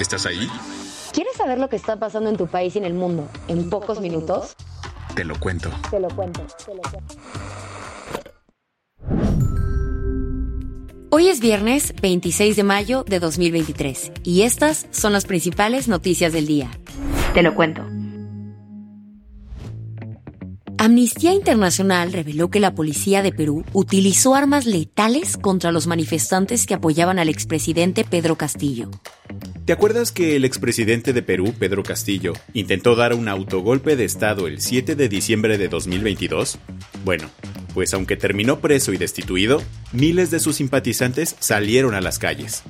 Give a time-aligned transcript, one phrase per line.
[0.00, 0.48] ¿Estás ahí?
[1.12, 4.00] ¿Quieres saber lo que está pasando en tu país y en el mundo en pocos
[4.00, 4.54] minutos?
[5.16, 5.70] Te lo cuento.
[5.90, 7.14] Te lo cuento, te lo cuento.
[11.10, 16.46] Hoy es viernes 26 de mayo de 2023 y estas son las principales noticias del
[16.46, 16.70] día.
[17.34, 17.82] Te lo cuento.
[20.80, 26.74] Amnistía Internacional reveló que la policía de Perú utilizó armas letales contra los manifestantes que
[26.74, 28.88] apoyaban al expresidente Pedro Castillo.
[29.68, 34.46] ¿Te acuerdas que el expresidente de Perú, Pedro Castillo, intentó dar un autogolpe de Estado
[34.46, 36.58] el 7 de diciembre de 2022?
[37.04, 37.28] Bueno,
[37.74, 42.62] pues aunque terminó preso y destituido, miles de sus simpatizantes salieron a las calles.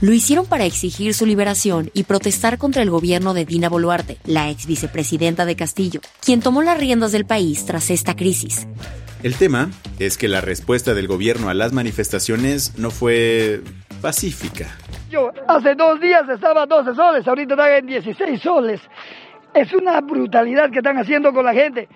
[0.00, 4.48] Lo hicieron para exigir su liberación y protestar contra el gobierno de Dina Boluarte, la
[4.48, 8.66] ex vicepresidenta de Castillo, quien tomó las riendas del país tras esta crisis.
[9.22, 13.60] El tema es que la respuesta del gobierno a las manifestaciones no fue
[14.00, 14.78] pacífica.
[15.12, 18.80] Yo hace dos días estaba a 12 soles, ahorita están en 16 soles.
[19.52, 21.86] Es una brutalidad que están haciendo con la gente.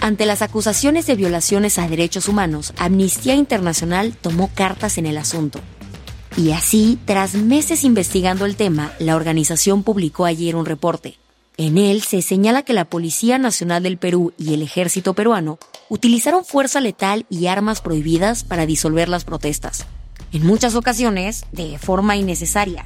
[0.00, 5.60] Ante las acusaciones de violaciones a derechos humanos, Amnistía Internacional tomó cartas en el asunto.
[6.36, 11.18] Y así, tras meses investigando el tema, la organización publicó ayer un reporte.
[11.58, 16.44] En él se señala que la Policía Nacional del Perú y el Ejército peruano utilizaron
[16.44, 19.86] fuerza letal y armas prohibidas para disolver las protestas,
[20.32, 22.84] en muchas ocasiones de forma innecesaria.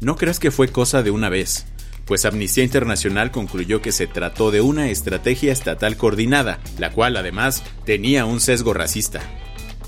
[0.00, 1.66] No creas que fue cosa de una vez,
[2.04, 7.64] pues Amnistía Internacional concluyó que se trató de una estrategia estatal coordinada, la cual además
[7.84, 9.20] tenía un sesgo racista.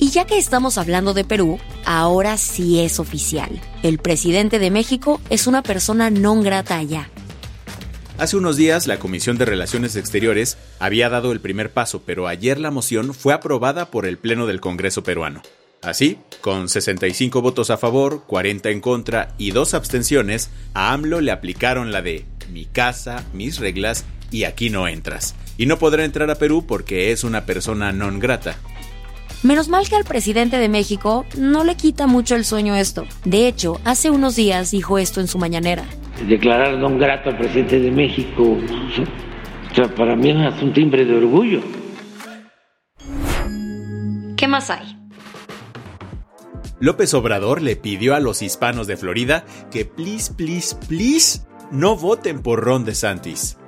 [0.00, 3.60] Y ya que estamos hablando de Perú, ahora sí es oficial.
[3.84, 7.08] El presidente de México es una persona non grata allá.
[8.20, 12.60] Hace unos días la Comisión de Relaciones Exteriores había dado el primer paso, pero ayer
[12.60, 15.41] la moción fue aprobada por el Pleno del Congreso peruano.
[15.81, 21.30] Así, con 65 votos a favor, 40 en contra y dos abstenciones, a AMLO le
[21.30, 25.34] aplicaron la de mi casa, mis reglas y aquí no entras.
[25.56, 28.54] Y no podrá entrar a Perú porque es una persona non grata.
[29.42, 33.06] Menos mal que al presidente de México no le quita mucho el sueño esto.
[33.25, 35.86] De hecho, hace unos días dijo esto en su mañanera.
[36.28, 41.16] Declarar non grato al presidente de México, o sea, para mí es un timbre de
[41.16, 41.60] orgullo.
[44.36, 44.97] ¿Qué más hay?
[46.80, 52.42] López Obrador le pidió a los hispanos de Florida que please, please, please no voten
[52.42, 53.59] por Ron DeSantis.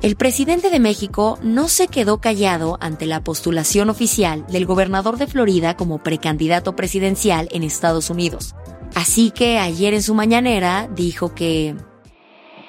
[0.00, 5.26] El presidente de México no se quedó callado ante la postulación oficial del gobernador de
[5.26, 8.54] Florida como precandidato presidencial en Estados Unidos.
[8.94, 11.74] Así que ayer en su mañanera dijo que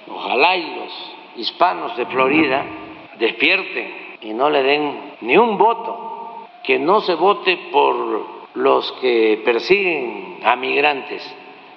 [0.07, 0.91] Ojalá y los
[1.38, 2.66] hispanos de Florida
[3.19, 8.25] despierten y no le den ni un voto, que no se vote por
[8.56, 11.22] los que persiguen a migrantes,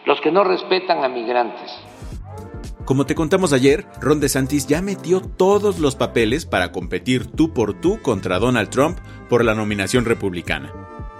[0.06, 1.91] los que no respetan a migrantes.
[2.84, 7.80] Como te contamos ayer, Ron DeSantis ya metió todos los papeles para competir tú por
[7.80, 8.98] tú contra Donald Trump
[9.28, 10.72] por la nominación republicana.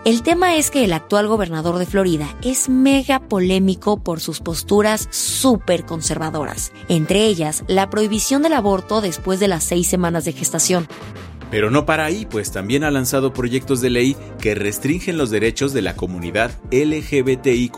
[0.05, 5.06] El tema es que el actual gobernador de Florida es mega polémico por sus posturas
[5.12, 10.89] súper conservadoras, entre ellas la prohibición del aborto después de las seis semanas de gestación.
[11.53, 15.75] Pero no para ahí, pues también ha lanzado proyectos de ley que restringen los derechos
[15.75, 17.77] de la comunidad LGBTIQ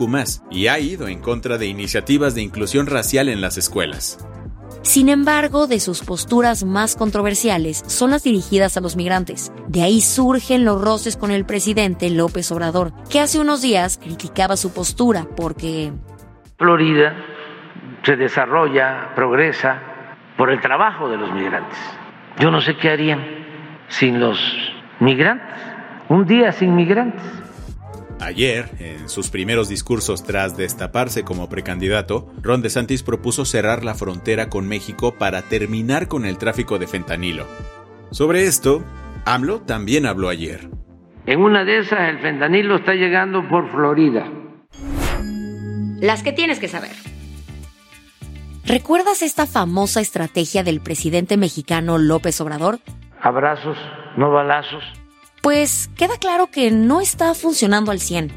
[0.49, 4.25] y ha ido en contra de iniciativas de inclusión racial en las escuelas.
[4.81, 9.51] Sin embargo, de sus posturas más controversiales son las dirigidas a los migrantes.
[9.67, 14.55] De ahí surgen los roces con el presidente López Obrador, que hace unos días criticaba
[14.55, 15.91] su postura porque...
[16.57, 17.13] Florida
[18.05, 19.81] se desarrolla, progresa
[20.37, 21.77] por el trabajo de los migrantes.
[22.39, 23.44] Yo no sé qué harían
[23.89, 24.39] sin los
[24.99, 25.47] migrantes,
[26.09, 27.21] un día sin migrantes.
[28.19, 34.49] Ayer, en sus primeros discursos tras destaparse como precandidato, Ron DeSantis propuso cerrar la frontera
[34.49, 37.45] con México para terminar con el tráfico de fentanilo.
[38.11, 38.83] Sobre esto,
[39.25, 40.69] AMLO también habló ayer.
[41.25, 44.25] En una de esas, el fentanilo está llegando por Florida.
[45.99, 46.91] Las que tienes que saber.
[48.65, 52.79] ¿Recuerdas esta famosa estrategia del presidente mexicano López Obrador?
[53.25, 53.77] Abrazos,
[54.17, 54.83] no balazos.
[55.41, 58.31] Pues queda claro que no está funcionando al 100.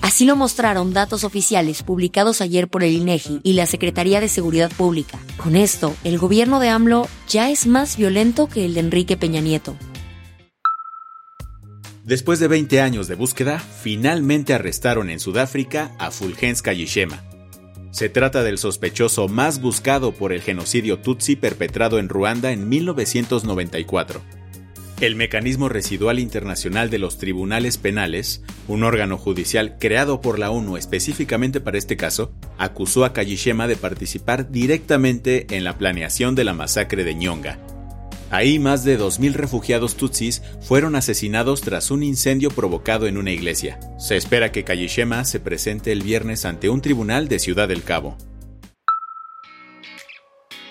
[0.00, 4.70] Así lo mostraron datos oficiales publicados ayer por el INEGI y la Secretaría de Seguridad
[4.74, 5.18] Pública.
[5.36, 9.42] Con esto, el gobierno de AMLO ya es más violento que el de Enrique Peña
[9.42, 9.76] Nieto.
[12.08, 17.22] Después de 20 años de búsqueda, finalmente arrestaron en Sudáfrica a Fulgens Kayishema.
[17.90, 24.22] Se trata del sospechoso más buscado por el genocidio Tutsi perpetrado en Ruanda en 1994.
[25.02, 30.78] El Mecanismo Residual Internacional de los Tribunales Penales, un órgano judicial creado por la ONU
[30.78, 36.54] específicamente para este caso, acusó a Kayishema de participar directamente en la planeación de la
[36.54, 37.58] masacre de Nyonga,
[38.30, 43.80] Ahí más de 2.000 refugiados tutsis fueron asesinados tras un incendio provocado en una iglesia.
[43.98, 48.16] Se espera que Kayishema se presente el viernes ante un tribunal de Ciudad del Cabo.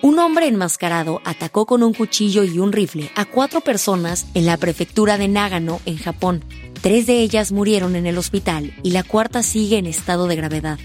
[0.04, 4.58] Un hombre enmascarado atacó con un cuchillo y un rifle a cuatro personas en la
[4.58, 6.46] prefectura de Nagano, en Japón.
[6.82, 10.78] Tres de ellas murieron en el hospital y la cuarta sigue en estado de gravedad.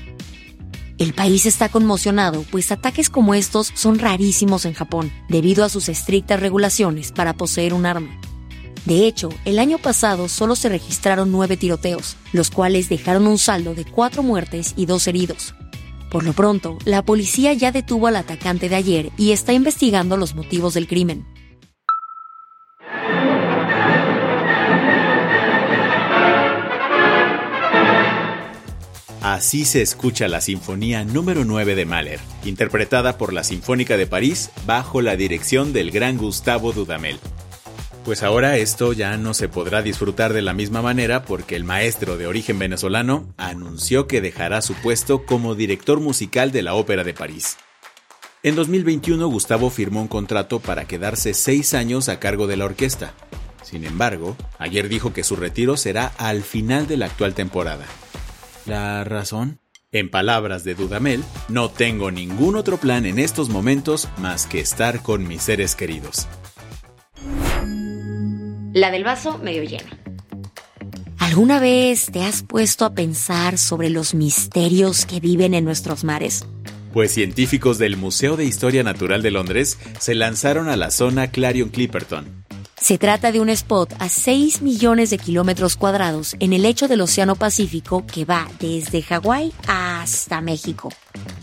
[1.03, 5.89] El país está conmocionado, pues ataques como estos son rarísimos en Japón, debido a sus
[5.89, 8.21] estrictas regulaciones para poseer un arma.
[8.85, 13.75] De hecho, el año pasado solo se registraron nueve tiroteos, los cuales dejaron un saldo
[13.75, 15.57] de cuatro muertes y dos heridos.
[16.09, 20.37] Por lo pronto, la policía ya detuvo al atacante de ayer y está investigando los
[20.37, 21.27] motivos del crimen.
[29.43, 34.53] Así se escucha la Sinfonía número 9 de Mahler, interpretada por la Sinfónica de París
[34.67, 37.19] bajo la dirección del gran Gustavo Dudamel.
[38.05, 42.17] Pues ahora esto ya no se podrá disfrutar de la misma manera porque el maestro
[42.17, 47.13] de origen venezolano anunció que dejará su puesto como director musical de la Ópera de
[47.13, 47.57] París.
[48.45, 53.13] En 2021 Gustavo firmó un contrato para quedarse seis años a cargo de la orquesta.
[53.65, 57.87] Sin embargo, ayer dijo que su retiro será al final de la actual temporada.
[58.67, 59.59] ¿La razón?
[59.91, 65.03] En palabras de Dudamel, no tengo ningún otro plan en estos momentos más que estar
[65.03, 66.29] con mis seres queridos.
[68.73, 69.91] La del vaso medio lleno.
[71.19, 76.47] ¿Alguna vez te has puesto a pensar sobre los misterios que viven en nuestros mares?
[76.93, 81.71] Pues científicos del Museo de Historia Natural de Londres se lanzaron a la zona Clarion
[81.71, 82.42] Clipperton,
[82.83, 87.01] se trata de un spot a 6 millones de kilómetros cuadrados en el lecho del
[87.01, 90.93] Océano Pacífico que va desde Hawái hasta México.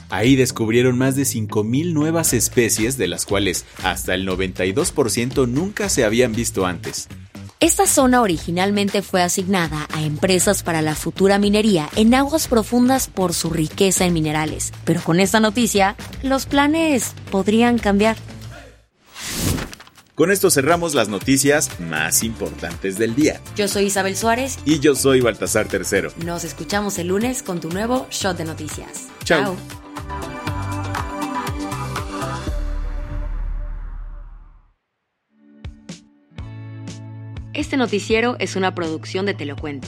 [0.10, 6.04] Ahí descubrieron más de 5.000 nuevas especies, de las cuales hasta el 92% nunca se
[6.04, 7.08] habían visto antes.
[7.62, 13.34] Esta zona originalmente fue asignada a empresas para la futura minería en aguas profundas por
[13.34, 18.18] su riqueza en minerales, pero con esta noticia los planes podrían cambiar.
[20.20, 23.40] Con esto cerramos las noticias más importantes del día.
[23.56, 24.60] Yo soy Isabel Suárez.
[24.66, 26.12] Y yo soy Baltasar Tercero.
[26.26, 29.08] Nos escuchamos el lunes con tu nuevo Shot de Noticias.
[29.24, 29.56] Chao.
[37.54, 39.88] Este noticiero es una producción de Te lo cuento